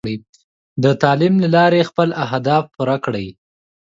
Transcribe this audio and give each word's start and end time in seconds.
د 0.83 0.85
تعلیم 1.01 1.35
له 1.43 1.49
لارې 1.55 1.87
خپل 1.89 2.09
اهداف 2.25 2.63
پوره 2.73 2.97
کړئ. 3.05 3.27